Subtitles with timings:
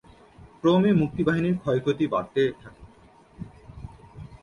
[0.59, 2.83] ক্রমে মুক্তিবাহিনীর ক্ষয়ক্ষতি বাড়তে থাকে।